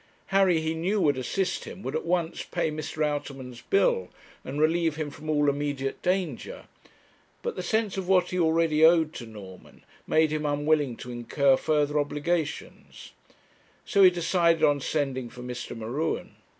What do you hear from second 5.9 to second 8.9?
danger; but the sense of what he already